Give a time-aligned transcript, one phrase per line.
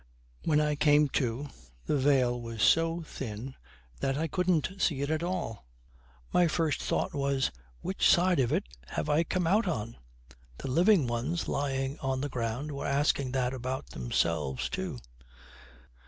[0.45, 1.49] 'When I came to,
[1.85, 3.53] the veil was so thin
[3.99, 5.67] that I couldn't see it at all;
[6.29, 9.97] and my first thought was, Which side of it have I come out on?
[10.57, 14.97] The living ones lying on the ground were asking that about themselves, too.